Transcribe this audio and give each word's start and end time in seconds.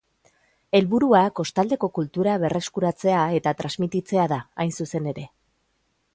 Helburua 0.77 1.19
kostaldeko 1.39 1.89
kultura 1.97 2.39
berreskuratzea 2.45 3.21
eta 3.43 3.55
transmititzea 3.61 4.27
da, 4.35 4.41
hain 4.65 4.75
zuzen 4.81 5.13
ere. 5.15 5.29